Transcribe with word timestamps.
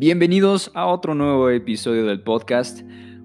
Bienvenidos 0.00 0.70
a 0.74 0.86
otro 0.86 1.12
nuevo 1.16 1.50
episodio 1.50 2.06
del 2.06 2.20
podcast. 2.20 2.82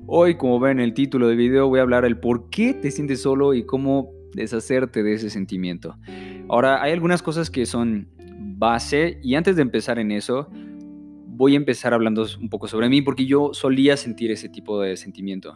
Hoy, 0.08 0.38
como 0.38 0.60
ven 0.60 0.80
en 0.80 0.86
el 0.86 0.96
título 0.96 1.28
del 1.28 1.38
video, 1.38 1.68
voy 1.68 1.78
a 1.78 1.84
hablar 1.84 2.02
del 2.02 2.18
por 2.18 2.50
qué 2.50 2.74
te 2.74 2.90
sientes 2.90 3.22
solo 3.22 3.54
y 3.54 3.64
cómo 3.64 4.12
deshacerte 4.34 5.04
de 5.04 5.14
ese 5.14 5.30
sentimiento. 5.30 5.96
Ahora, 6.50 6.82
hay 6.82 6.92
algunas 6.92 7.22
cosas 7.22 7.52
que 7.52 7.68
son 7.68 8.08
base 8.58 9.20
y 9.22 9.36
antes 9.36 9.56
de 9.56 9.62
empezar 9.62 10.00
en 10.00 10.10
eso, 10.10 10.50
voy 11.28 11.54
a 11.54 11.58
empezar 11.58 11.94
hablando 11.94 12.26
un 12.42 12.50
poco 12.50 12.68
sobre 12.68 12.90
mí 12.90 13.04
porque 13.04 13.28
yo 13.28 13.54
solía 13.54 13.96
sentir 13.96 14.32
ese 14.32 14.50
tipo 14.50 14.82
de 14.82 14.98
sentimiento. 14.98 15.54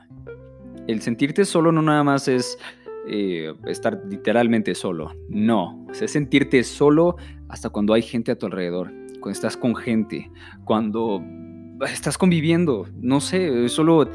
El 0.85 1.01
sentirte 1.01 1.45
solo 1.45 1.71
no 1.71 1.81
nada 1.81 2.03
más 2.03 2.27
es 2.27 2.59
eh, 3.07 3.55
estar 3.65 4.03
literalmente 4.07 4.75
solo, 4.75 5.15
no, 5.29 5.83
es 5.99 6.11
sentirte 6.11 6.63
solo 6.63 7.15
hasta 7.49 7.71
cuando 7.71 7.95
hay 7.95 8.03
gente 8.03 8.31
a 8.31 8.37
tu 8.37 8.45
alrededor 8.45 9.06
cuando 9.19 9.31
estás 9.31 9.57
con 9.57 9.75
gente, 9.75 10.31
cuando 10.65 11.23
estás 11.85 12.17
conviviendo, 12.17 12.87
no 12.95 13.21
sé, 13.21 13.69
solo 13.69 14.09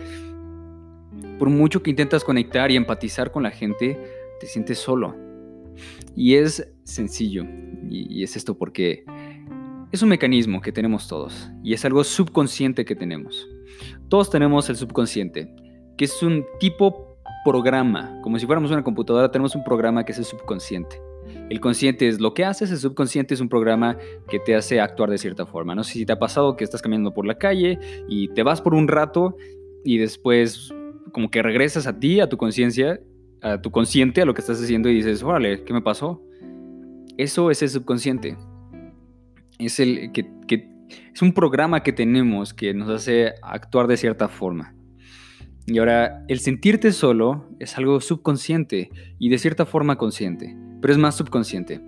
por 1.38 1.51
mucho 1.51 1.83
que 1.83 1.91
intentas 1.91 2.25
conectar 2.25 2.70
y 2.70 2.77
empatizar 2.77 3.30
con 3.33 3.42
la 3.42 3.51
gente, 3.51 3.98
te 4.41 4.47
sientes 4.47 4.78
solo. 4.78 5.16
Y 6.15 6.34
es 6.34 6.73
sencillo, 6.84 7.45
y, 7.88 8.23
es 8.23 8.37
esto 8.37 8.56
porque 8.56 9.05
es 9.91 10.02
un 10.02 10.09
mecanismo 10.09 10.61
que 10.61 10.73
tenemos 10.73 11.09
todos, 11.09 11.50
y 11.62 11.73
es 11.73 11.84
algo 11.84 12.05
subconsciente 12.05 12.84
que 12.84 12.95
tenemos. 12.95 13.48
Todos 14.08 14.30
tenemos 14.30 14.69
el 14.69 14.77
subconsciente, 14.77 15.55
que 15.97 16.05
es 16.05 16.23
un 16.23 16.45
tipo 16.61 17.19
programa, 17.45 18.20
como 18.23 18.39
si 18.39 18.47
fuéramos 18.47 18.70
una 18.70 18.84
computadora, 18.84 19.30
tenemos 19.30 19.55
un 19.55 19.64
programa 19.64 20.05
que 20.05 20.12
es 20.12 20.19
el 20.19 20.25
subconsciente. 20.25 21.00
El 21.51 21.61
consciente 21.61 22.09
es 22.09 22.20
lo 22.20 22.34
que 22.34 22.45
haces, 22.45 22.70
el 22.70 22.78
subconsciente 22.78 23.34
es 23.34 23.41
un 23.41 23.48
programa 23.48 23.98
que 24.28 24.39
te 24.39 24.55
hace 24.55 24.81
actuar 24.81 25.11
de 25.11 25.19
cierta 25.19 25.45
forma. 25.45 25.75
No 25.75 25.84
sé 25.84 25.92
si 25.92 26.06
te 26.06 26.12
ha 26.12 26.19
pasado 26.19 26.56
que 26.56 26.64
estás 26.64 26.81
caminando 26.81 27.12
por 27.12 27.27
la 27.27 27.37
calle 27.37 27.79
y 28.09 28.29
te 28.29 28.42
vas 28.42 28.61
por 28.61 28.75
un 28.75 28.89
rato 28.89 29.37
y 29.84 29.98
después 29.98 30.73
como 31.12 31.31
que 31.31 31.42
regresas 31.42 31.87
a 31.87 31.98
ti, 31.98 32.20
a 32.20 32.29
tu 32.29 32.37
conciencia, 32.39 33.01
a 33.42 33.61
tu 33.61 33.70
consciente, 33.70 34.23
a 34.23 34.25
lo 34.25 34.34
que 34.34 34.41
estás 34.41 34.62
haciendo 34.62 34.89
y 34.89 34.95
dices, 34.95 35.23
órale, 35.23 35.64
¿qué 35.64 35.73
me 35.73 35.83
pasó? 35.83 36.23
Eso 37.19 37.51
es 37.51 37.62
el 37.62 37.69
subconsciente. 37.69 38.39
Es, 39.59 39.79
el 39.79 40.11
que, 40.12 40.31
es 41.12 41.20
un 41.23 41.34
programa 41.34 41.83
que 41.83 41.92
tenemos 41.92 42.55
que 42.55 42.73
nos 42.73 42.89
hace 42.89 43.34
actuar 43.42 43.89
de 43.89 43.97
cierta 43.97 44.29
forma. 44.29 44.75
Y 45.67 45.79
ahora, 45.79 46.25
el 46.29 46.41
sentirte 46.41 46.92
solo 46.92 47.48
es 47.61 47.77
algo 47.77 48.01
subconsciente 48.01 48.91
y 49.19 49.29
de 49.29 49.39
cierta 49.39 49.67
forma 49.67 49.97
consciente 49.97 50.57
pero 50.83 50.92
es 50.92 50.98
más 50.98 51.14
subconsciente, 51.14 51.80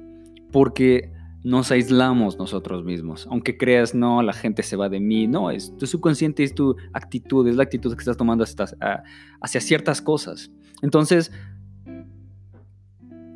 porque 0.52 1.12
nos 1.42 1.70
aislamos 1.70 2.38
nosotros 2.38 2.84
mismos. 2.84 3.26
Aunque 3.30 3.58
creas, 3.58 3.94
no, 3.94 4.22
la 4.22 4.32
gente 4.32 4.62
se 4.62 4.76
va 4.76 4.88
de 4.88 5.00
mí, 5.00 5.26
no, 5.26 5.50
es 5.50 5.76
tu 5.76 5.86
subconsciente, 5.86 6.42
es 6.42 6.54
tu 6.54 6.76
actitud, 6.94 7.46
es 7.46 7.56
la 7.56 7.64
actitud 7.64 7.92
que 7.92 8.00
estás 8.00 8.16
tomando 8.16 8.44
hacia 8.44 9.60
ciertas 9.60 10.00
cosas. 10.00 10.50
Entonces, 10.80 11.32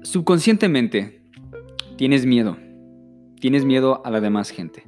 subconscientemente, 0.02 1.22
tienes 1.96 2.24
miedo, 2.24 2.56
tienes 3.40 3.64
miedo 3.64 4.00
a 4.06 4.10
la 4.10 4.20
demás 4.20 4.50
gente. 4.50 4.84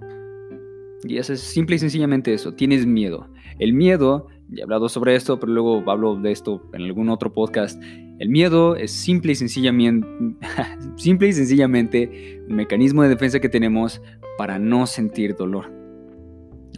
Y 1.03 1.19
eso 1.19 1.33
es 1.33 1.41
simple 1.41 1.77
y 1.77 1.79
sencillamente 1.79 2.33
eso, 2.33 2.55
tienes 2.55 2.87
miedo. 2.87 3.29
El 3.59 3.75
miedo, 3.75 4.29
ya 4.49 4.61
he 4.61 4.63
hablado 4.63 4.89
sobre 4.89 5.17
esto, 5.17 5.41
pero 5.41 5.53
luego 5.53 5.91
hablo 5.91 6.17
de 6.17 6.31
esto 6.31 6.63
en 6.73 6.83
algún 6.83 7.09
otro 7.11 7.33
podcast. 7.33 7.83
El 8.21 8.29
miedo 8.29 8.77
es 8.77 8.93
simple 8.93 9.33
y 9.33 9.35
sencillamente, 9.35 10.07
simple 10.97 11.27
y 11.27 11.33
sencillamente 11.33 12.41
un 12.49 12.55
mecanismo 12.55 13.03
de 13.03 13.09
defensa 13.09 13.41
que 13.41 13.49
tenemos 13.49 14.01
para 14.39 14.61
no 14.61 14.87
sentir 14.87 15.35
dolor. 15.35 15.73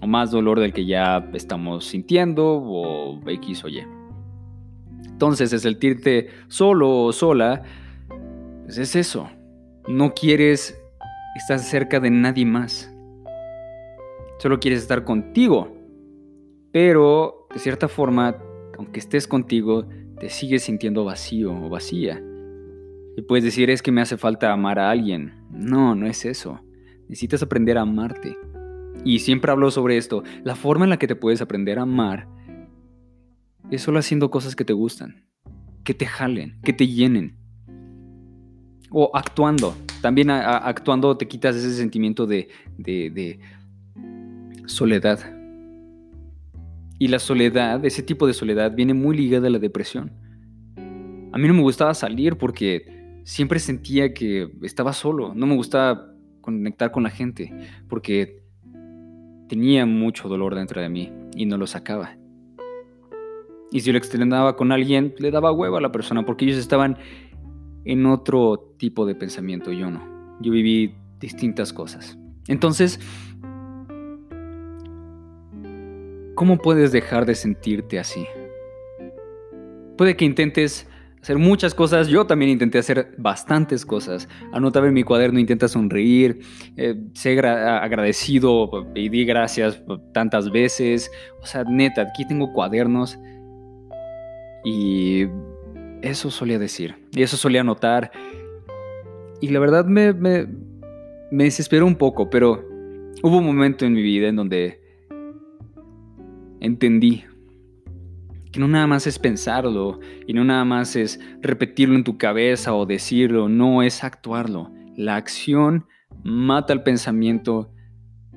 O 0.00 0.06
más 0.06 0.30
dolor 0.30 0.58
del 0.58 0.72
que 0.72 0.86
ya 0.86 1.28
estamos 1.34 1.84
sintiendo 1.84 2.46
o 2.46 3.20
X 3.28 3.64
o 3.64 3.68
Y. 3.68 3.84
Entonces, 5.04 5.52
el 5.52 5.60
sentirte 5.60 6.28
solo 6.48 7.04
o 7.04 7.12
sola, 7.12 7.62
pues 8.64 8.78
es 8.78 8.96
eso. 8.96 9.28
No 9.86 10.14
quieres 10.14 10.80
estar 11.36 11.58
cerca 11.58 12.00
de 12.00 12.10
nadie 12.10 12.46
más 12.46 12.92
solo 14.42 14.58
quieres 14.58 14.80
estar 14.80 15.04
contigo. 15.04 15.68
Pero, 16.72 17.46
de 17.52 17.60
cierta 17.60 17.86
forma, 17.86 18.36
aunque 18.76 18.98
estés 18.98 19.28
contigo, 19.28 19.84
te 20.22 20.30
sigues 20.30 20.62
sintiendo 20.62 21.04
vacío 21.04 21.52
o 21.52 21.68
vacía. 21.68 22.22
Y 23.16 23.22
puedes 23.22 23.44
decir, 23.44 23.70
es 23.70 23.82
que 23.82 23.90
me 23.90 24.00
hace 24.00 24.16
falta 24.16 24.52
amar 24.52 24.78
a 24.78 24.88
alguien. 24.88 25.34
No, 25.50 25.96
no 25.96 26.06
es 26.06 26.24
eso. 26.24 26.60
Necesitas 27.08 27.42
aprender 27.42 27.76
a 27.76 27.80
amarte. 27.80 28.38
Y 29.04 29.18
siempre 29.18 29.50
hablo 29.50 29.72
sobre 29.72 29.96
esto. 29.96 30.22
La 30.44 30.54
forma 30.54 30.84
en 30.84 30.90
la 30.90 30.96
que 30.96 31.08
te 31.08 31.16
puedes 31.16 31.42
aprender 31.42 31.80
a 31.80 31.82
amar 31.82 32.28
es 33.68 33.82
solo 33.82 33.98
haciendo 33.98 34.30
cosas 34.30 34.54
que 34.54 34.64
te 34.64 34.72
gustan, 34.72 35.24
que 35.82 35.92
te 35.92 36.06
jalen, 36.06 36.60
que 36.62 36.72
te 36.72 36.86
llenen. 36.86 37.36
O 38.90 39.10
actuando. 39.14 39.74
También 40.02 40.30
actuando 40.30 41.16
te 41.16 41.26
quitas 41.26 41.56
ese 41.56 41.74
sentimiento 41.74 42.28
de, 42.28 42.48
de 42.78 43.40
soledad. 44.66 45.18
Y 47.02 47.08
la 47.08 47.18
soledad, 47.18 47.84
ese 47.84 48.04
tipo 48.04 48.28
de 48.28 48.32
soledad, 48.32 48.76
viene 48.76 48.94
muy 48.94 49.16
ligada 49.16 49.48
a 49.48 49.50
la 49.50 49.58
depresión. 49.58 50.12
A 51.32 51.36
mí 51.36 51.48
no 51.48 51.52
me 51.52 51.62
gustaba 51.62 51.94
salir 51.94 52.36
porque 52.36 53.18
siempre 53.24 53.58
sentía 53.58 54.14
que 54.14 54.52
estaba 54.62 54.92
solo. 54.92 55.34
No 55.34 55.48
me 55.48 55.56
gustaba 55.56 56.14
conectar 56.40 56.92
con 56.92 57.02
la 57.02 57.10
gente 57.10 57.52
porque 57.88 58.44
tenía 59.48 59.84
mucho 59.84 60.28
dolor 60.28 60.54
dentro 60.54 60.80
de 60.80 60.88
mí 60.88 61.12
y 61.34 61.44
no 61.44 61.56
lo 61.56 61.66
sacaba. 61.66 62.16
Y 63.72 63.80
si 63.80 63.90
lo 63.90 63.98
extendaba 63.98 64.54
con 64.54 64.70
alguien, 64.70 65.12
le 65.18 65.32
daba 65.32 65.50
huevo 65.50 65.78
a 65.78 65.80
la 65.80 65.90
persona 65.90 66.24
porque 66.24 66.44
ellos 66.44 66.58
estaban 66.58 66.98
en 67.84 68.06
otro 68.06 68.76
tipo 68.78 69.06
de 69.06 69.16
pensamiento, 69.16 69.72
yo 69.72 69.90
no. 69.90 70.38
Yo 70.40 70.52
viví 70.52 70.94
distintas 71.18 71.72
cosas. 71.72 72.16
Entonces, 72.46 73.00
¿Cómo 76.34 76.58
puedes 76.58 76.92
dejar 76.92 77.26
de 77.26 77.34
sentirte 77.34 77.98
así? 77.98 78.26
Puede 79.96 80.16
que 80.16 80.24
intentes 80.24 80.88
hacer 81.22 81.38
muchas 81.38 81.74
cosas, 81.74 82.08
yo 82.08 82.26
también 82.26 82.50
intenté 82.50 82.78
hacer 82.78 83.14
bastantes 83.16 83.86
cosas. 83.86 84.28
Anotaba 84.52 84.88
en 84.88 84.94
mi 84.94 85.04
cuaderno, 85.04 85.38
intenta 85.38 85.68
sonreír, 85.68 86.40
eh, 86.76 86.96
ser 87.12 87.46
agradecido 87.46 88.88
y 88.94 89.08
di 89.08 89.24
gracias 89.24 89.82
tantas 90.12 90.50
veces. 90.50 91.10
O 91.40 91.46
sea, 91.46 91.64
neta, 91.64 92.02
aquí 92.02 92.26
tengo 92.26 92.52
cuadernos 92.52 93.18
y 94.64 95.26
eso 96.02 96.30
solía 96.30 96.58
decir, 96.58 96.96
y 97.12 97.22
eso 97.22 97.36
solía 97.36 97.60
anotar. 97.60 98.10
Y 99.40 99.48
la 99.48 99.60
verdad 99.60 99.84
me, 99.84 100.12
me, 100.12 100.46
me 101.30 101.44
desesperó 101.44 101.86
un 101.86 101.96
poco, 101.96 102.30
pero 102.30 102.64
hubo 103.22 103.38
un 103.38 103.46
momento 103.46 103.84
en 103.84 103.92
mi 103.92 104.02
vida 104.02 104.28
en 104.28 104.36
donde 104.36 104.81
entendí 106.62 107.24
que 108.52 108.60
no 108.60 108.68
nada 108.68 108.86
más 108.86 109.06
es 109.06 109.18
pensarlo 109.18 109.98
y 110.26 110.34
no 110.34 110.44
nada 110.44 110.64
más 110.64 110.94
es 110.94 111.18
repetirlo 111.40 111.96
en 111.96 112.04
tu 112.04 112.18
cabeza 112.18 112.74
o 112.74 112.86
decirlo, 112.86 113.48
no 113.48 113.82
es 113.82 114.04
actuarlo. 114.04 114.70
La 114.94 115.16
acción 115.16 115.86
mata 116.22 116.72
el 116.74 116.82
pensamiento 116.82 117.72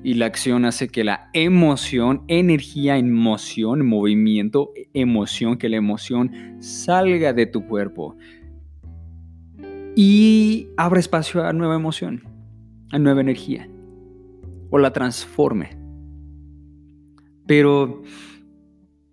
y 0.02 0.14
la 0.14 0.26
acción 0.26 0.64
hace 0.64 0.88
que 0.88 1.04
la 1.04 1.28
emoción, 1.34 2.24
energía 2.28 2.96
en 2.96 3.12
moción, 3.12 3.86
movimiento, 3.86 4.72
emoción, 4.94 5.58
que 5.58 5.68
la 5.68 5.76
emoción 5.76 6.56
salga 6.60 7.32
de 7.34 7.46
tu 7.46 7.66
cuerpo 7.66 8.16
y 9.94 10.68
abra 10.76 11.00
espacio 11.00 11.44
a 11.44 11.52
nueva 11.52 11.74
emoción, 11.74 12.24
a 12.90 12.98
nueva 12.98 13.20
energía 13.20 13.68
o 14.70 14.78
la 14.78 14.92
transforme. 14.92 15.85
Pero, 17.46 18.02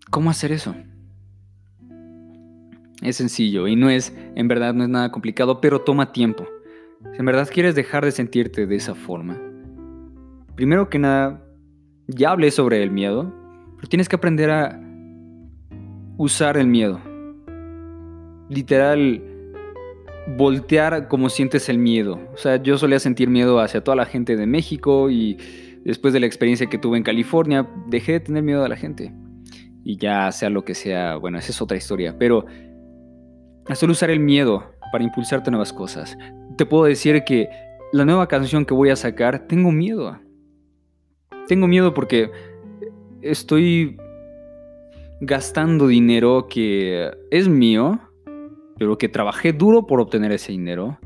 ¿cómo 0.09 0.30
hacer 0.30 0.51
eso? 0.51 0.75
Es 3.01 3.18
sencillo 3.18 3.68
y 3.68 3.75
no 3.75 3.89
es, 3.89 4.15
en 4.35 4.47
verdad, 4.47 4.74
no 4.74 4.83
es 4.83 4.89
nada 4.89 5.12
complicado, 5.12 5.62
pero 5.62 5.81
toma 5.81 6.12
tiempo. 6.12 6.47
Si 7.12 7.19
en 7.19 7.25
verdad 7.25 7.50
quieres 7.51 7.75
dejar 7.75 8.06
de 8.06 8.12
sentirte 8.12 8.65
de 8.65 8.75
esa 8.75 8.95
forma, 8.95 9.39
primero 10.56 10.89
que 10.89 11.00
nada, 11.00 11.44
ya 12.07 12.31
hablé 12.31 12.50
sobre 12.51 12.81
el 12.81 12.91
miedo, 12.91 13.33
pero 13.75 13.88
tienes 13.89 14.07
que 14.07 14.15
aprender 14.15 14.50
a 14.50 14.79
usar 16.18 16.57
el 16.57 16.68
miedo. 16.68 17.00
Literal, 18.50 19.21
voltear 20.38 21.07
como 21.07 21.29
sientes 21.29 21.69
el 21.69 21.77
miedo. 21.77 22.19
O 22.33 22.38
sea, 22.38 22.62
yo 22.62 22.77
solía 22.77 23.00
sentir 23.00 23.29
miedo 23.29 23.59
hacia 23.59 23.83
toda 23.83 23.97
la 23.97 24.06
gente 24.06 24.36
de 24.36 24.45
México 24.45 25.09
y 25.09 25.38
después 25.83 26.13
de 26.13 26.19
la 26.19 26.25
experiencia 26.25 26.68
que 26.68 26.77
tuve 26.77 26.97
en 26.97 27.03
California, 27.03 27.68
dejé 27.88 28.13
de 28.13 28.19
tener 28.21 28.44
miedo 28.44 28.63
a 28.63 28.69
la 28.69 28.75
gente. 28.75 29.13
Y 29.83 29.97
ya 29.97 30.31
sea 30.31 30.50
lo 30.50 30.63
que 30.63 30.75
sea, 30.75 31.18
bueno, 31.18 31.38
esa 31.38 31.51
es 31.51 31.62
otra 31.62 31.77
historia. 31.77 32.15
Pero 32.18 32.45
hacer 33.68 33.89
usar 33.89 34.09
el 34.09 34.19
miedo 34.19 34.71
para 34.91 35.03
impulsarte 35.03 35.51
nuevas 35.51 35.74
cosas. 35.74 36.18
Te 36.57 36.65
puedo 36.65 36.85
decir 36.85 37.24
que 37.25 37.50
la 37.91 38.06
nueva 38.06 38.27
canción 38.27 38.65
que 38.65 38.74
voy 38.74 38.89
a 38.89 38.95
sacar, 38.95 39.47
tengo 39.47 39.71
miedo. 39.71 40.19
Tengo 41.47 41.68
miedo 41.68 41.94
porque 41.94 42.31
estoy 43.21 43.97
gastando 45.21 45.88
dinero 45.88 46.47
que 46.50 47.12
es 47.31 47.47
mío, 47.47 48.00
pero 48.77 48.97
que 48.97 49.09
trabajé 49.09 49.53
duro 49.53 49.86
por 49.86 50.00
obtener 50.00 50.31
ese 50.31 50.51
dinero. 50.51 51.00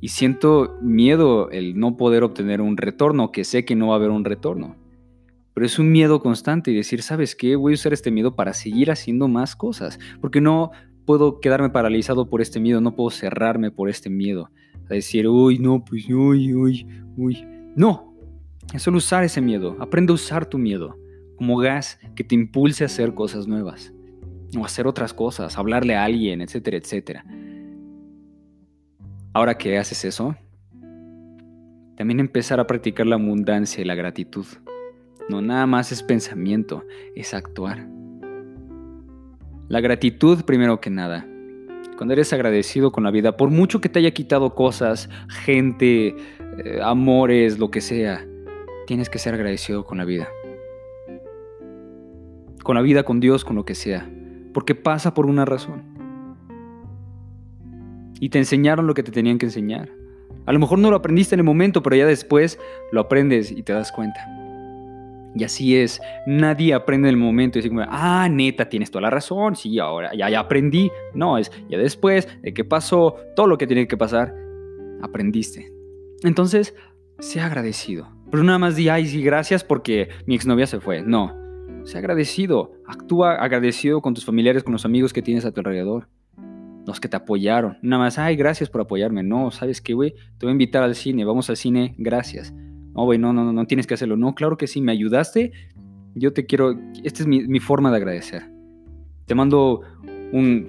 Y 0.00 0.08
siento 0.08 0.76
miedo 0.80 1.50
el 1.50 1.78
no 1.78 1.96
poder 1.96 2.22
obtener 2.22 2.60
un 2.60 2.76
retorno, 2.76 3.32
que 3.32 3.44
sé 3.44 3.64
que 3.64 3.76
no 3.76 3.88
va 3.88 3.94
a 3.94 3.96
haber 3.96 4.10
un 4.10 4.24
retorno. 4.24 4.76
Pero 5.54 5.66
es 5.66 5.78
un 5.78 5.90
miedo 5.92 6.20
constante 6.20 6.70
y 6.70 6.74
decir, 6.74 7.02
¿sabes 7.02 7.34
qué? 7.34 7.56
Voy 7.56 7.72
a 7.72 7.74
usar 7.74 7.92
este 7.92 8.10
miedo 8.10 8.34
para 8.34 8.54
seguir 8.54 8.90
haciendo 8.90 9.28
más 9.28 9.56
cosas. 9.56 9.98
Porque 10.20 10.40
no 10.40 10.70
puedo 11.04 11.40
quedarme 11.40 11.70
paralizado 11.70 12.30
por 12.30 12.40
este 12.40 12.60
miedo, 12.60 12.80
no 12.80 12.94
puedo 12.94 13.10
cerrarme 13.10 13.70
por 13.70 13.88
este 13.90 14.08
miedo. 14.08 14.50
A 14.88 14.94
decir, 14.94 15.28
uy, 15.28 15.58
no, 15.58 15.84
pues, 15.84 16.08
uy, 16.08 16.54
uy, 16.54 16.86
uy. 17.16 17.44
No, 17.76 18.14
es 18.72 18.82
solo 18.82 18.98
usar 18.98 19.24
ese 19.24 19.40
miedo. 19.40 19.76
Aprende 19.80 20.12
a 20.12 20.14
usar 20.14 20.46
tu 20.46 20.56
miedo 20.56 20.96
como 21.36 21.56
gas 21.56 21.98
que 22.14 22.22
te 22.22 22.34
impulse 22.34 22.84
a 22.84 22.86
hacer 22.86 23.14
cosas 23.14 23.46
nuevas. 23.46 23.92
O 24.58 24.64
hacer 24.64 24.86
otras 24.86 25.14
cosas, 25.14 25.56
hablarle 25.58 25.94
a 25.94 26.04
alguien, 26.04 26.42
etcétera, 26.42 26.76
etcétera. 26.76 27.24
Ahora 29.32 29.56
que 29.56 29.78
haces 29.78 30.04
eso, 30.04 30.34
también 31.96 32.18
empezar 32.18 32.58
a 32.58 32.66
practicar 32.66 33.06
la 33.06 33.14
abundancia 33.14 33.80
y 33.80 33.84
la 33.84 33.94
gratitud. 33.94 34.44
No 35.28 35.40
nada 35.40 35.66
más 35.66 35.92
es 35.92 36.02
pensamiento, 36.02 36.84
es 37.14 37.32
actuar. 37.32 37.86
La 39.68 39.80
gratitud 39.80 40.42
primero 40.44 40.80
que 40.80 40.90
nada. 40.90 41.24
Cuando 41.96 42.14
eres 42.14 42.32
agradecido 42.32 42.90
con 42.90 43.04
la 43.04 43.12
vida, 43.12 43.36
por 43.36 43.50
mucho 43.50 43.80
que 43.80 43.88
te 43.88 44.00
haya 44.00 44.10
quitado 44.10 44.56
cosas, 44.56 45.08
gente, 45.28 46.08
eh, 46.08 46.80
amores, 46.82 47.58
lo 47.60 47.70
que 47.70 47.80
sea, 47.80 48.26
tienes 48.88 49.08
que 49.08 49.18
ser 49.20 49.34
agradecido 49.34 49.84
con 49.84 49.98
la 49.98 50.04
vida. 50.04 50.28
Con 52.64 52.74
la 52.74 52.82
vida, 52.82 53.04
con 53.04 53.20
Dios, 53.20 53.44
con 53.44 53.54
lo 53.54 53.64
que 53.64 53.76
sea. 53.76 54.10
Porque 54.52 54.74
pasa 54.74 55.14
por 55.14 55.26
una 55.26 55.44
razón. 55.44 55.89
Y 58.20 58.28
te 58.28 58.38
enseñaron 58.38 58.86
lo 58.86 58.94
que 58.94 59.02
te 59.02 59.10
tenían 59.10 59.38
que 59.38 59.46
enseñar. 59.46 59.90
A 60.46 60.52
lo 60.52 60.58
mejor 60.58 60.78
no 60.78 60.90
lo 60.90 60.96
aprendiste 60.96 61.34
en 61.34 61.40
el 61.40 61.44
momento, 61.44 61.82
pero 61.82 61.96
ya 61.96 62.06
después 62.06 62.58
lo 62.92 63.00
aprendes 63.00 63.50
y 63.50 63.62
te 63.62 63.72
das 63.72 63.90
cuenta. 63.90 64.20
Y 65.34 65.44
así 65.44 65.76
es, 65.76 66.00
nadie 66.26 66.74
aprende 66.74 67.08
en 67.08 67.14
el 67.14 67.20
momento 67.20 67.58
y 67.58 67.62
dice 67.62 67.68
como, 67.68 67.86
ah, 67.88 68.28
neta, 68.28 68.68
tienes 68.68 68.90
toda 68.90 69.02
la 69.02 69.10
razón, 69.10 69.54
sí, 69.54 69.78
ahora 69.78 70.12
ya, 70.14 70.28
ya 70.28 70.40
aprendí. 70.40 70.90
No, 71.14 71.38
es 71.38 71.52
ya 71.68 71.78
después 71.78 72.28
de 72.42 72.52
que 72.52 72.64
pasó 72.64 73.16
todo 73.36 73.46
lo 73.46 73.56
que 73.56 73.66
tiene 73.66 73.86
que 73.86 73.96
pasar, 73.96 74.34
aprendiste. 75.02 75.72
Entonces, 76.22 76.74
sea 77.20 77.46
agradecido. 77.46 78.08
Pero 78.30 78.42
nada 78.42 78.58
más 78.58 78.76
di, 78.76 78.88
ay, 78.88 79.06
sí, 79.06 79.22
gracias 79.22 79.62
porque 79.62 80.08
mi 80.26 80.34
exnovia 80.34 80.66
se 80.66 80.80
fue. 80.80 81.02
No, 81.02 81.34
sea 81.84 82.00
agradecido. 82.00 82.72
Actúa 82.86 83.34
agradecido 83.34 84.00
con 84.00 84.14
tus 84.14 84.24
familiares, 84.24 84.64
con 84.64 84.72
los 84.72 84.84
amigos 84.84 85.12
que 85.12 85.22
tienes 85.22 85.44
a 85.44 85.52
tu 85.52 85.60
alrededor. 85.60 86.08
Los 86.90 86.98
que 86.98 87.08
te 87.08 87.16
apoyaron. 87.16 87.78
Nada 87.82 88.02
más, 88.02 88.18
ay, 88.18 88.34
gracias 88.34 88.68
por 88.68 88.80
apoyarme. 88.80 89.22
No, 89.22 89.52
¿sabes 89.52 89.80
qué, 89.80 89.94
güey? 89.94 90.10
Te 90.38 90.46
voy 90.46 90.48
a 90.48 90.50
invitar 90.50 90.82
al 90.82 90.96
cine, 90.96 91.24
vamos 91.24 91.48
al 91.48 91.56
cine, 91.56 91.94
gracias. 91.98 92.52
No, 92.52 93.04
güey, 93.04 93.16
no, 93.16 93.32
no, 93.32 93.52
no, 93.52 93.66
tienes 93.68 93.86
que 93.86 93.94
hacerlo. 93.94 94.16
No, 94.16 94.34
claro 94.34 94.56
que 94.56 94.66
sí, 94.66 94.80
me 94.80 94.90
ayudaste. 94.90 95.52
Yo 96.16 96.32
te 96.32 96.46
quiero. 96.46 96.76
Esta 97.04 97.22
es 97.22 97.28
mi, 97.28 97.60
forma 97.60 97.92
de 97.92 97.96
agradecer. 97.98 98.50
Te 99.26 99.36
mando 99.36 99.82
un, 100.32 100.66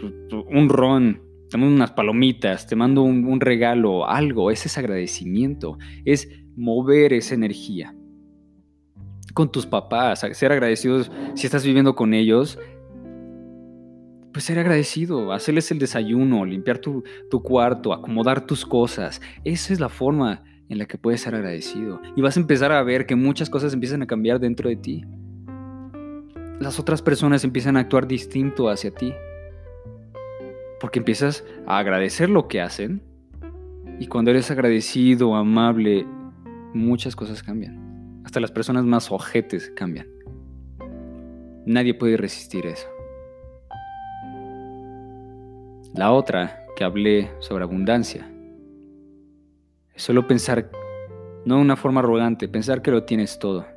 un, 0.47 0.69
ron, 0.69 1.23
te 1.50 1.57
mando 1.57 1.73
unas 1.75 1.91
palomitas, 1.94 2.68
te 2.68 2.75
mando 2.75 3.01
un, 3.01 3.25
un 3.25 3.41
regalo, 3.41 4.07
algo. 4.07 4.51
Ese 4.51 4.68
es 4.68 4.77
agradecimiento. 4.77 5.79
Es 6.06 6.29
mover 6.56 7.13
esa 7.13 7.33
energía. 7.33 7.95
Con 9.33 9.51
tus 9.51 9.65
papás, 9.65 10.19
ser 10.33 10.51
agradecidos 10.51 11.12
si 11.33 11.47
estás 11.47 11.65
viviendo 11.65 11.95
con 11.95 12.13
ellos. 12.13 12.59
Pues 14.33 14.45
ser 14.45 14.60
agradecido, 14.60 15.33
hacerles 15.33 15.72
el 15.72 15.80
desayuno, 15.80 16.45
limpiar 16.45 16.80
tu, 16.80 17.04
tu 17.30 17.44
cuarto, 17.44 17.94
acomodar 17.94 18.45
tus 18.45 18.66
cosas. 18.66 19.22
Esa 19.44 19.74
es 19.74 19.80
la 19.80 19.89
forma 19.89 20.44
en 20.69 20.78
la 20.78 20.86
que 20.86 20.98
puedes 20.98 21.19
ser 21.19 21.36
agradecido. 21.36 22.01
Y 22.16 22.22
vas 22.22 22.38
a 22.38 22.39
empezar 22.39 22.72
a 22.72 22.81
ver 22.81 23.06
que 23.06 23.18
muchas 23.18 23.50
cosas 23.50 23.74
empiezan 23.74 24.01
a 24.04 24.07
cambiar 24.07 24.39
dentro 24.39 24.69
de 24.69 24.78
ti. 24.78 25.04
Las 26.62 26.80
otras 26.80 27.01
personas 27.01 27.44
empiezan 27.44 27.75
a 27.75 27.81
actuar 27.81 28.07
distinto 28.07 28.69
hacia 28.69 28.92
ti. 28.92 29.13
Porque 30.80 31.00
empiezas 31.00 31.44
a 31.68 31.78
agradecer 31.80 32.30
lo 32.30 32.48
que 32.48 32.62
hacen. 32.62 33.01
Y 34.00 34.07
cuando 34.07 34.31
eres 34.31 34.50
agradecido, 34.50 35.36
amable, 35.36 36.06
muchas 36.74 37.18
cosas 37.18 37.44
cambian. 37.44 38.22
Hasta 38.24 38.39
las 38.39 38.51
personas 38.51 38.86
más 38.86 39.12
ojetes 39.12 39.74
cambian. 39.75 40.07
Nadie 41.66 41.94
puede 41.94 42.16
resistir 42.16 42.66
eso. 42.66 42.88
La 45.93 46.11
otra 46.11 46.65
que 46.75 46.83
hablé 46.83 47.31
sobre 47.39 47.63
abundancia 47.63 48.31
Solo 50.01 50.25
pensar, 50.25 50.71
no 51.45 51.57
de 51.57 51.61
una 51.61 51.75
forma 51.75 51.99
arrogante, 51.99 52.47
pensar 52.47 52.81
que 52.81 52.89
lo 52.89 53.03
tienes 53.03 53.38
todo. 53.38 53.67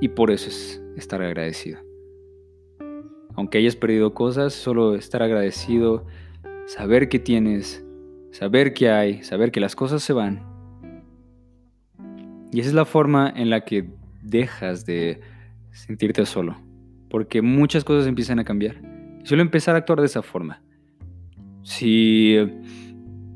Y 0.00 0.08
por 0.08 0.30
eso 0.30 0.48
es 0.48 0.80
estar 0.96 1.20
agradecido. 1.22 1.80
Aunque 3.34 3.58
hayas 3.58 3.74
perdido 3.74 4.14
cosas, 4.14 4.52
solo 4.52 4.94
estar 4.94 5.24
agradecido, 5.24 6.06
saber 6.66 7.08
que 7.08 7.18
tienes, 7.18 7.84
saber 8.30 8.74
que 8.74 8.90
hay, 8.90 9.24
saber 9.24 9.50
que 9.50 9.58
las 9.58 9.74
cosas 9.74 10.04
se 10.04 10.12
van. 10.12 10.46
Y 12.52 12.60
esa 12.60 12.68
es 12.68 12.74
la 12.74 12.84
forma 12.84 13.32
en 13.34 13.50
la 13.50 13.64
que 13.64 13.90
dejas 14.22 14.86
de 14.86 15.20
sentirte 15.72 16.24
solo. 16.26 16.56
Porque 17.10 17.42
muchas 17.42 17.82
cosas 17.82 18.06
empiezan 18.06 18.38
a 18.38 18.44
cambiar. 18.44 18.76
Y 19.20 19.26
solo 19.26 19.42
empezar 19.42 19.74
a 19.74 19.78
actuar 19.78 19.98
de 19.98 20.06
esa 20.06 20.22
forma. 20.22 20.62
Si 21.66 22.36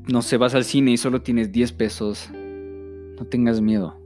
no 0.09 0.21
sé, 0.21 0.37
vas 0.37 0.55
al 0.55 0.63
cine 0.63 0.91
y 0.91 0.97
solo 0.97 1.21
tienes 1.21 1.51
10 1.51 1.73
pesos, 1.73 2.31
no 2.31 3.25
tengas 3.25 3.59
miedo. 3.59 3.99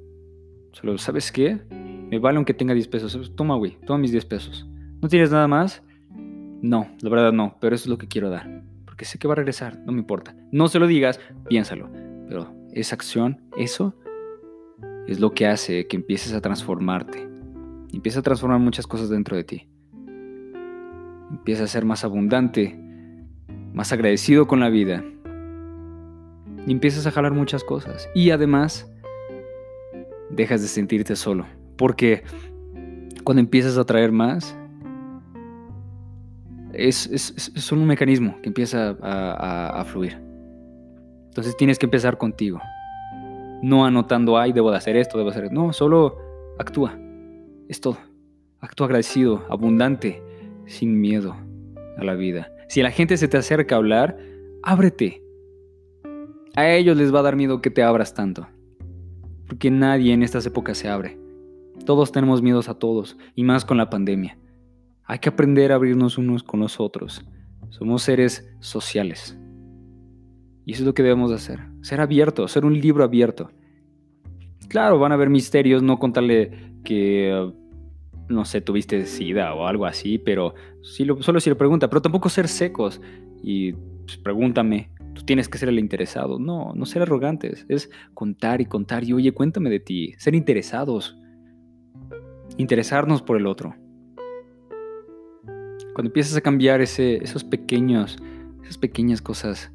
Solo, 0.72 0.98
¿sabes 0.98 1.32
qué? 1.32 1.62
Me 2.10 2.18
vale 2.18 2.38
aunque 2.38 2.56
tenga 2.56 2.74
10 2.74 2.88
pesos. 2.88 3.36
Toma, 3.36 3.56
güey, 3.56 3.78
toma 3.86 4.00
mis 4.00 4.12
10 4.12 4.26
pesos. 4.26 4.68
¿No 5.00 5.10
tienes 5.10 5.30
nada 5.30 5.48
más? 5.48 5.84
No, 6.10 6.88
la 7.02 7.10
verdad 7.12 7.34
no, 7.34 7.56
pero 7.62 7.76
eso 7.76 7.84
es 7.84 7.90
lo 7.90 8.00
que 8.00 8.08
quiero 8.08 8.32
dar. 8.32 8.64
Porque 8.84 9.06
sé 9.06 9.20
que 9.20 9.28
va 9.28 9.34
a 9.34 9.36
regresar, 9.36 9.78
no 9.86 9.92
me 9.92 10.00
importa. 10.00 10.36
No 10.52 10.70
se 10.70 10.80
lo 10.80 10.88
digas, 10.88 11.20
piénsalo. 11.48 11.88
Pero 12.28 12.52
esa 12.74 12.96
acción, 12.96 13.44
eso, 13.56 13.94
es 15.08 15.20
lo 15.20 15.34
que 15.34 15.46
hace 15.46 15.86
que 15.86 15.98
empieces 15.98 16.34
a 16.34 16.42
transformarte. 16.42 17.30
Empieza 17.94 18.22
a 18.22 18.24
transformar 18.24 18.60
muchas 18.60 18.88
cosas 18.88 19.08
dentro 19.08 19.38
de 19.38 19.44
ti. 19.44 19.70
Empieza 21.30 21.66
a 21.66 21.68
ser 21.68 21.86
más 21.86 22.04
abundante, 22.04 22.85
más 23.76 23.92
agradecido 23.92 24.48
con 24.48 24.62
la 24.62 24.70
vida 24.70 25.04
y 26.66 26.72
empiezas 26.72 27.06
a 27.06 27.12
jalar 27.12 27.34
muchas 27.34 27.64
cosas. 27.64 28.10
Y 28.16 28.32
además, 28.32 28.90
dejas 30.30 30.62
de 30.62 30.68
sentirte 30.68 31.16
solo. 31.16 31.46
Porque 31.76 32.24
cuando 33.26 33.42
empiezas 33.42 33.78
a 33.78 33.84
traer 33.84 34.14
más, 34.14 34.58
es, 36.72 37.08
es, 37.08 37.72
un 37.72 37.86
mecanismo 37.86 38.38
que 38.42 38.48
empieza 38.48 38.98
a, 39.02 39.82
a, 39.82 39.86
fluir. 39.86 40.18
Entonces 41.28 41.56
tienes 41.58 41.78
que 41.78 41.86
empezar 41.86 42.18
contigo. 42.18 42.62
No 43.62 43.86
anotando, 43.86 44.38
ay, 44.38 44.54
debo 44.54 44.72
de 44.72 44.78
hacer 44.78 44.96
esto, 44.96 45.18
debo 45.18 45.32
hacer 45.32 45.46
esto. 45.46 45.56
No, 45.56 45.74
solo 45.74 46.18
actúa. 46.58 46.98
Es 47.68 47.82
todo. 47.82 47.98
Actúa 48.62 48.88
agradecido, 48.88 49.46
abundante, 49.50 50.24
sin 50.66 51.00
miedo 51.00 51.36
a 51.98 52.04
la 52.04 52.16
vida. 52.16 52.55
Si 52.68 52.82
la 52.82 52.92
gente 52.92 53.18
se 53.18 53.28
te 53.28 53.38
acerca 53.38 53.76
a 53.76 53.78
hablar, 53.78 54.18
ábrete. 54.64 55.22
A 56.56 56.70
ellos 56.70 56.98
les 56.98 57.14
va 57.14 57.20
a 57.20 57.24
dar 57.24 57.36
miedo 57.36 57.62
que 57.62 57.70
te 57.70 57.84
abras 57.84 58.14
tanto. 58.14 58.48
Porque 59.48 59.70
nadie 59.70 60.14
en 60.14 60.24
estas 60.24 60.46
épocas 60.46 60.78
se 60.78 60.90
abre. 60.90 61.18
Todos 61.86 62.12
tenemos 62.12 62.42
miedos 62.42 62.70
a 62.70 62.80
todos, 62.80 63.18
y 63.36 63.44
más 63.44 63.66
con 63.66 63.78
la 63.78 63.90
pandemia. 63.90 64.38
Hay 65.04 65.20
que 65.20 65.30
aprender 65.30 65.72
a 65.72 65.76
abrirnos 65.76 66.18
unos 66.18 66.42
con 66.42 66.60
los 66.60 66.80
otros. 66.80 67.24
Somos 67.70 68.02
seres 68.04 68.50
sociales. 68.60 69.38
Y 70.66 70.74
eso 70.74 70.82
es 70.82 70.88
lo 70.88 70.94
que 70.94 71.04
debemos 71.04 71.32
hacer. 71.32 71.60
Ser 71.82 72.02
abiertos, 72.02 72.52
ser 72.52 72.66
un 72.66 72.80
libro 72.80 73.04
abierto. 73.04 73.52
Claro, 74.68 74.98
van 74.98 75.12
a 75.12 75.16
haber 75.16 75.30
misterios, 75.30 75.84
no 75.84 76.00
contarle 76.00 76.74
que, 76.84 77.54
no 78.28 78.46
sé, 78.46 78.62
tuviste 78.62 79.06
sida 79.06 79.54
o 79.54 79.68
algo 79.68 79.86
así, 79.86 80.18
pero 80.18 80.56
solo 80.82 81.40
si 81.40 81.50
le 81.50 81.56
pregunta, 81.56 81.90
pero 81.90 82.02
tampoco 82.02 82.30
ser 82.30 82.48
secos. 82.48 83.02
Y 83.44 83.74
pues, 83.74 84.18
pregúntame, 84.18 84.90
tú 85.14 85.24
tienes 85.24 85.50
que 85.50 85.58
ser 85.58 85.70
el 85.70 85.80
interesado. 85.80 86.40
No, 86.40 86.74
no 86.76 86.86
ser 86.86 87.02
arrogantes, 87.02 87.66
es 87.70 87.90
contar 88.14 88.62
y 88.62 88.66
contar 88.66 89.04
y 89.04 89.14
oye, 89.14 89.32
cuéntame 89.32 89.70
de 89.70 89.80
ti, 89.80 90.16
ser 90.18 90.36
interesados, 90.36 91.18
interesarnos 92.58 93.22
por 93.22 93.38
el 93.38 93.46
otro. 93.46 93.76
Cuando 95.94 96.10
empiezas 96.10 96.36
a 96.36 96.42
cambiar 96.42 96.82
esos 96.82 97.44
pequeños, 97.44 98.18
esas 98.64 98.78
pequeñas 98.78 99.22
cosas 99.22 99.72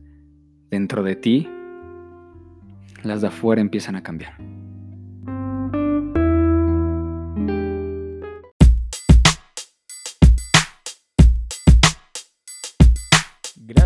dentro 0.71 1.03
de 1.03 1.17
ti, 1.17 1.49
las 3.03 3.23
de 3.23 3.29
afuera 3.29 3.63
empiezan 3.63 3.97
a 3.97 4.03
cambiar. 4.03 4.35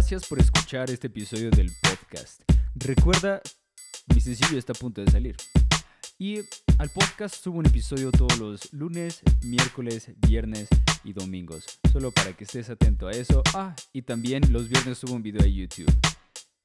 Gracias 0.04 0.28
por 0.28 0.38
escuchar 0.38 0.90
este 0.90 1.06
episodio 1.06 1.50
del 1.50 1.72
podcast. 1.80 2.42
Recuerda, 2.74 3.40
mi 4.14 4.20
sencillo 4.20 4.58
está 4.58 4.74
a 4.74 4.76
punto 4.76 5.02
de 5.02 5.10
salir. 5.10 5.34
Y 6.18 6.40
al 6.76 6.90
podcast 6.90 7.42
subo 7.42 7.56
un 7.56 7.64
episodio 7.64 8.12
todos 8.12 8.38
los 8.38 8.70
lunes, 8.74 9.22
miércoles, 9.42 10.10
viernes 10.18 10.68
y 11.04 11.14
domingos. 11.14 11.80
Solo 11.90 12.10
para 12.10 12.34
que 12.34 12.44
estés 12.44 12.68
atento 12.68 13.08
a 13.08 13.12
eso. 13.12 13.42
Ah, 13.54 13.74
y 13.94 14.02
también 14.02 14.42
los 14.52 14.68
viernes 14.68 14.98
subo 14.98 15.14
un 15.14 15.22
video 15.22 15.42
a 15.42 15.46
YouTube. 15.46 15.90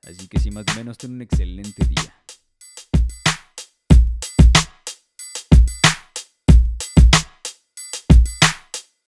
Así 0.05 0.27
que 0.27 0.37
sin 0.37 0.53
más 0.53 0.65
o 0.73 0.75
menos, 0.75 0.97
ten 0.97 1.13
un 1.13 1.21
excelente 1.21 1.85
día. 1.85 2.18